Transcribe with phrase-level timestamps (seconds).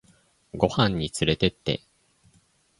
[0.57, 1.83] ご飯につれてって